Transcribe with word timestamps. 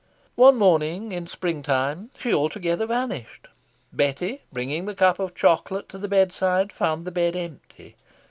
One 0.33 0.55
morning, 0.55 1.11
in 1.11 1.27
Spring 1.27 1.61
time, 1.61 2.09
she 2.17 2.33
altogether 2.33 2.87
vanished. 2.87 3.47
Betty, 3.93 4.41
bringing 4.51 4.87
the 4.87 4.95
cup 4.95 5.19
of 5.19 5.35
chocolate 5.35 5.87
to 5.89 5.99
the 5.99 6.07
bedside, 6.09 6.73
found 6.73 7.05
the 7.05 7.11
bed 7.11 7.35
empty. 7.35 7.95